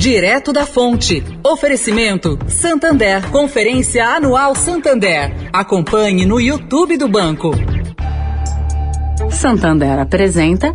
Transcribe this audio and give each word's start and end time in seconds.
Direto 0.00 0.50
da 0.50 0.64
Fonte. 0.64 1.22
Oferecimento 1.44 2.38
Santander. 2.48 3.30
Conferência 3.30 4.06
Anual 4.06 4.54
Santander. 4.54 5.30
Acompanhe 5.52 6.24
no 6.24 6.40
YouTube 6.40 6.96
do 6.96 7.06
banco. 7.06 7.50
Santander 9.30 9.98
apresenta 9.98 10.72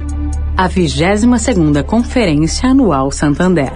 a 0.55 0.69
22ª 0.69 1.83
Conferência 1.83 2.69
Anual 2.69 3.09
Santander. 3.09 3.73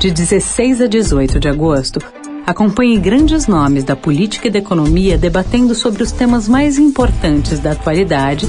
De 0.00 0.10
16 0.10 0.80
a 0.80 0.88
18 0.88 1.38
de 1.38 1.48
agosto, 1.48 2.00
acompanhe 2.44 2.98
grandes 2.98 3.46
nomes 3.46 3.84
da 3.84 3.94
política 3.94 4.48
e 4.48 4.50
da 4.50 4.58
economia 4.58 5.16
debatendo 5.16 5.72
sobre 5.72 6.02
os 6.02 6.10
temas 6.10 6.48
mais 6.48 6.78
importantes 6.78 7.60
da 7.60 7.70
atualidade 7.70 8.44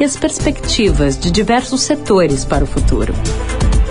e 0.00 0.04
as 0.04 0.16
perspectivas 0.16 1.18
de 1.18 1.30
diversos 1.30 1.82
setores 1.82 2.46
para 2.46 2.64
o 2.64 2.66
futuro. 2.66 3.12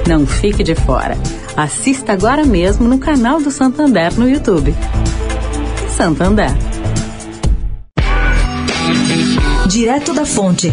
Não 0.08 0.28
fique 0.28 0.64
de 0.64 0.76
fora. 0.76 1.16
Assista 1.56 2.12
agora 2.12 2.44
mesmo 2.46 2.88
no 2.88 3.00
canal 3.00 3.40
do 3.40 3.50
Santander 3.50 4.14
no 4.20 4.28
YouTube. 4.28 4.76
Santander. 5.96 6.50
Direto 9.70 10.14
da 10.14 10.26
Fonte. 10.26 10.72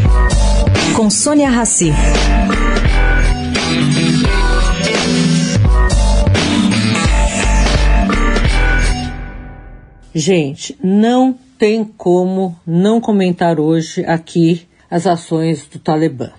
Com 0.96 1.09
Sônia 1.09 1.48
Rassi. 1.48 1.92
Gente, 10.12 10.76
não 10.82 11.38
tem 11.56 11.84
como 11.84 12.59
não 12.66 13.01
comentar 13.01 13.60
hoje 13.60 14.04
aqui 14.04 14.66
as 14.90 15.06
ações 15.06 15.66
do 15.68 15.78
Talibã. 15.78 16.32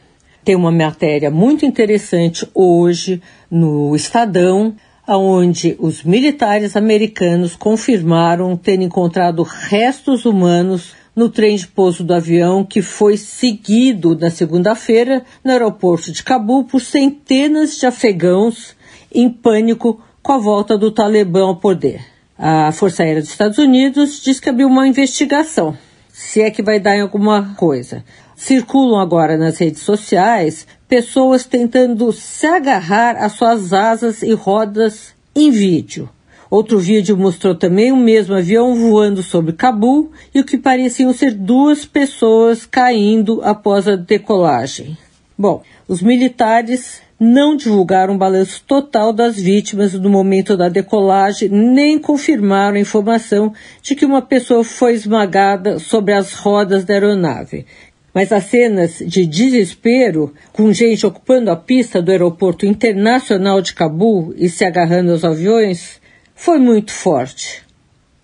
Tem 0.44 0.56
uma 0.56 0.72
matéria 0.72 1.30
muito 1.30 1.66
interessante 1.66 2.48
hoje 2.54 3.22
no 3.50 3.96
Estadão, 3.96 4.76
onde 5.08 5.76
os 5.80 6.04
militares 6.04 6.76
americanos 6.76 7.56
confirmaram 7.56 8.58
ter 8.58 8.82
encontrado 8.82 9.44
restos 9.44 10.26
humanos 10.26 10.94
no 11.16 11.30
trem 11.30 11.56
de 11.56 11.68
pouso 11.68 12.04
do 12.04 12.14
avião 12.14 12.64
que 12.64 12.82
foi 12.82 13.18
seguido 13.18 14.18
na 14.18 14.32
segunda-feira 14.32 15.24
no 15.44 15.52
aeroporto 15.52 16.12
de 16.12 16.24
Cabul 16.24 16.64
por 16.64 16.80
centenas 16.80 17.78
de 17.78 17.86
afegãos 17.86 18.76
em 19.14 19.30
pânico 19.30 20.02
com 20.24 20.32
a 20.32 20.38
volta 20.38 20.78
do 20.78 20.92
Talibã 20.92 21.44
ao 21.44 21.58
poder. 21.58 22.02
A 22.38 22.72
Força 22.72 23.04
Aérea 23.04 23.22
dos 23.22 23.30
Estados 23.30 23.58
Unidos 23.60 24.22
diz 24.22 24.40
que 24.40 24.50
abriu 24.50 24.68
uma 24.68 24.88
investigação, 24.88 25.78
se 26.12 26.42
é 26.42 26.50
que 26.50 26.64
vai 26.64 26.80
dar 26.80 26.96
em 26.96 27.02
alguma 27.02 27.54
coisa. 27.56 28.04
Circulam 28.44 29.00
agora 29.00 29.38
nas 29.38 29.60
redes 29.60 29.84
sociais 29.84 30.66
pessoas 30.88 31.46
tentando 31.46 32.12
se 32.12 32.48
agarrar 32.48 33.16
às 33.16 33.34
suas 33.34 33.72
asas 33.72 34.24
e 34.24 34.34
rodas 34.34 35.14
em 35.36 35.52
vídeo. 35.52 36.10
Outro 36.50 36.80
vídeo 36.80 37.16
mostrou 37.16 37.54
também 37.54 37.92
o 37.92 37.96
mesmo 37.96 38.34
avião 38.34 38.74
voando 38.74 39.22
sobre 39.22 39.54
Cabul 39.54 40.12
e 40.34 40.40
o 40.40 40.44
que 40.44 40.58
pareciam 40.58 41.14
ser 41.14 41.36
duas 41.36 41.86
pessoas 41.86 42.66
caindo 42.66 43.42
após 43.44 43.88
a 43.88 43.96
decolagem. 43.96 44.98
Bom, 45.38 45.62
os 45.88 46.02
militares 46.02 47.00
não 47.20 47.56
divulgaram 47.56 48.16
um 48.16 48.18
balanço 48.18 48.64
total 48.66 49.14
das 49.14 49.40
vítimas 49.40 49.94
no 49.94 50.10
momento 50.10 50.58
da 50.58 50.68
decolagem, 50.68 51.48
nem 51.48 52.00
confirmaram 52.00 52.78
a 52.78 52.80
informação 52.80 53.54
de 53.84 53.94
que 53.94 54.04
uma 54.04 54.24
pessoa 54.24 54.64
foi 54.64 54.94
esmagada 54.94 55.78
sobre 55.78 56.16
as 56.16 56.34
rodas 56.34 56.84
da 56.84 56.96
aeronave. 56.96 57.68
Mas 58.14 58.32
as 58.32 58.46
cenas 58.46 59.00
de 59.00 59.26
desespero, 59.26 60.34
com 60.52 60.72
gente 60.72 61.06
ocupando 61.06 61.50
a 61.50 61.56
pista 61.56 62.02
do 62.02 62.12
aeroporto 62.12 62.66
internacional 62.66 63.62
de 63.62 63.74
Cabul 63.74 64.34
e 64.38 64.50
se 64.50 64.66
agarrando 64.66 65.12
aos 65.12 65.24
aviões, 65.24 66.02
foi 66.36 66.60
muito 66.60 66.92
forte. 66.92 67.64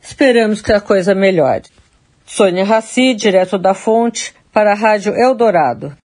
Esperamos 0.02 0.61
que 0.61 0.71
a 0.71 0.80
coisa 0.80 1.15
melhore. 1.15 1.63
Sônia 2.25 2.64
Raci, 2.64 3.14
direto 3.14 3.58
da 3.58 3.73
fonte, 3.73 4.33
para 4.52 4.71
a 4.71 4.75
Rádio 4.75 5.14
Eldorado. 5.15 5.98